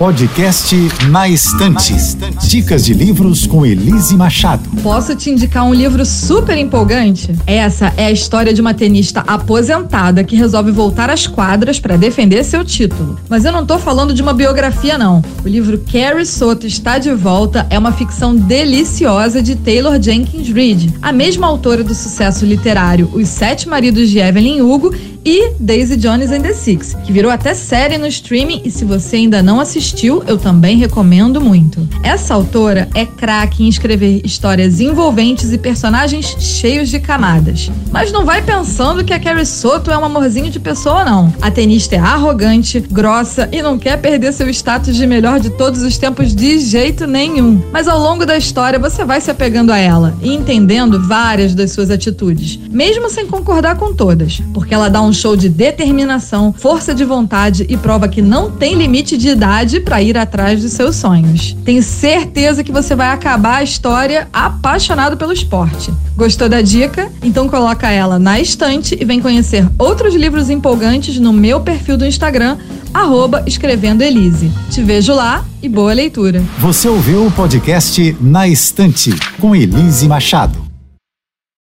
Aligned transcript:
Podcast 0.00 0.74
Na 1.10 1.28
Estante. 1.28 1.94
Dicas 2.48 2.86
de 2.86 2.94
livros 2.94 3.46
com 3.46 3.66
Elise 3.66 4.16
Machado. 4.16 4.62
Posso 4.82 5.14
te 5.14 5.28
indicar 5.28 5.62
um 5.62 5.74
livro 5.74 6.06
super 6.06 6.56
empolgante? 6.56 7.36
Essa 7.46 7.92
é 7.98 8.06
a 8.06 8.10
história 8.10 8.54
de 8.54 8.62
uma 8.62 8.72
tenista 8.72 9.20
aposentada 9.26 10.24
que 10.24 10.34
resolve 10.34 10.70
voltar 10.70 11.10
às 11.10 11.26
quadras 11.26 11.78
para 11.78 11.98
defender 11.98 12.42
seu 12.44 12.64
título. 12.64 13.18
Mas 13.28 13.44
eu 13.44 13.52
não 13.52 13.66
tô 13.66 13.78
falando 13.78 14.14
de 14.14 14.22
uma 14.22 14.32
biografia, 14.32 14.96
não. 14.96 15.22
O 15.44 15.48
livro 15.48 15.78
Carrie 15.92 16.24
Soto 16.24 16.66
está 16.66 16.96
de 16.96 17.12
volta 17.12 17.66
é 17.68 17.78
uma 17.78 17.92
ficção 17.92 18.34
deliciosa 18.34 19.42
de 19.42 19.54
Taylor 19.54 20.00
Jenkins 20.00 20.48
Reid, 20.48 20.94
a 21.02 21.12
mesma 21.12 21.46
autora 21.46 21.84
do 21.84 21.94
sucesso 21.94 22.46
literário 22.46 23.10
Os 23.12 23.28
Sete 23.28 23.68
Maridos 23.68 24.08
de 24.08 24.18
Evelyn 24.18 24.62
Hugo 24.62 24.94
e 25.24 25.52
Daisy 25.60 25.96
Jones 25.96 26.30
and 26.30 26.42
the 26.42 26.52
Six, 26.52 26.94
que 27.04 27.12
virou 27.12 27.30
até 27.30 27.54
série 27.54 27.98
no 27.98 28.06
streaming 28.06 28.62
e 28.64 28.70
se 28.70 28.84
você 28.84 29.16
ainda 29.16 29.42
não 29.42 29.60
assistiu, 29.60 30.22
eu 30.26 30.38
também 30.38 30.76
recomendo 30.78 31.40
muito. 31.40 31.86
Essa 32.02 32.34
autora 32.34 32.88
é 32.94 33.04
craque 33.04 33.64
em 33.64 33.68
escrever 33.68 34.22
histórias 34.24 34.80
envolventes 34.80 35.52
e 35.52 35.58
personagens 35.58 36.36
cheios 36.38 36.88
de 36.88 36.98
camadas. 36.98 37.70
Mas 37.90 38.12
não 38.12 38.24
vai 38.24 38.42
pensando 38.42 39.04
que 39.04 39.12
a 39.12 39.20
Carrie 39.20 39.44
Soto 39.44 39.90
é 39.90 39.98
um 39.98 40.04
amorzinho 40.04 40.50
de 40.50 40.58
pessoa, 40.58 41.04
não. 41.04 41.32
A 41.40 41.50
tenista 41.50 41.96
é 41.96 41.98
arrogante, 41.98 42.80
grossa 42.80 43.48
e 43.52 43.62
não 43.62 43.78
quer 43.78 43.96
perder 43.98 44.32
seu 44.32 44.48
status 44.48 44.96
de 44.96 45.06
melhor 45.06 45.40
de 45.40 45.50
todos 45.50 45.82
os 45.82 45.98
tempos 45.98 46.34
de 46.34 46.58
jeito 46.58 47.06
nenhum. 47.06 47.62
Mas 47.72 47.88
ao 47.88 47.98
longo 47.98 48.24
da 48.24 48.36
história 48.36 48.78
você 48.78 49.04
vai 49.04 49.20
se 49.20 49.30
apegando 49.30 49.72
a 49.72 49.78
ela 49.78 50.16
e 50.22 50.32
entendendo 50.32 51.00
várias 51.06 51.54
das 51.54 51.72
suas 51.72 51.90
atitudes, 51.90 52.58
mesmo 52.70 53.10
sem 53.10 53.26
concordar 53.26 53.76
com 53.76 53.92
todas, 53.92 54.40
porque 54.54 54.74
ela 54.74 54.88
dá 54.88 55.02
um 55.02 55.09
um 55.10 55.12
show 55.12 55.36
de 55.36 55.48
determinação, 55.48 56.54
força 56.56 56.94
de 56.94 57.04
vontade 57.04 57.66
e 57.68 57.76
prova 57.76 58.08
que 58.08 58.22
não 58.22 58.48
tem 58.48 58.76
limite 58.76 59.18
de 59.18 59.28
idade 59.30 59.80
para 59.80 60.00
ir 60.00 60.16
atrás 60.16 60.62
dos 60.62 60.72
seus 60.72 60.94
sonhos. 60.94 61.56
Tenho 61.64 61.82
certeza 61.82 62.62
que 62.62 62.70
você 62.70 62.94
vai 62.94 63.08
acabar 63.08 63.56
a 63.56 63.62
história 63.64 64.28
apaixonado 64.32 65.16
pelo 65.16 65.32
esporte. 65.32 65.92
Gostou 66.16 66.48
da 66.48 66.62
dica? 66.62 67.10
Então 67.22 67.48
coloca 67.48 67.90
ela 67.90 68.20
na 68.20 68.38
estante 68.38 68.96
e 68.98 69.04
vem 69.04 69.20
conhecer 69.20 69.68
outros 69.76 70.14
livros 70.14 70.48
empolgantes 70.48 71.18
no 71.18 71.32
meu 71.32 71.60
perfil 71.60 71.96
do 71.96 72.06
Instagram, 72.06 72.56
arroba 72.94 73.42
escrevendo 73.46 74.02
Elise. 74.02 74.52
Te 74.70 74.80
vejo 74.80 75.12
lá 75.12 75.44
e 75.60 75.68
boa 75.68 75.92
leitura. 75.92 76.40
Você 76.58 76.88
ouviu 76.88 77.26
o 77.26 77.32
podcast 77.32 78.16
Na 78.20 78.46
Estante 78.46 79.12
com 79.40 79.56
Elise 79.56 80.06
Machado. 80.06 80.69